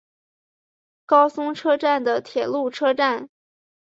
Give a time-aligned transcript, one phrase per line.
[1.05, 3.29] 高松车站的铁路车站。